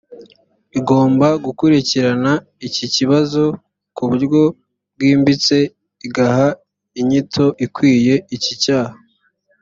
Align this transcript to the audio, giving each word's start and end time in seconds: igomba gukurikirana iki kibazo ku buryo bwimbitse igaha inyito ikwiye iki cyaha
igomba 0.79 1.27
gukurikirana 1.45 2.31
iki 2.67 2.85
kibazo 2.95 3.43
ku 3.95 4.03
buryo 4.09 4.41
bwimbitse 4.93 5.57
igaha 6.07 6.47
inyito 6.99 7.45
ikwiye 7.65 8.15
iki 8.37 8.53
cyaha 8.63 8.95